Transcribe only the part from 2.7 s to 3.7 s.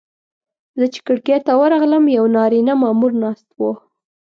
مامور ناست و.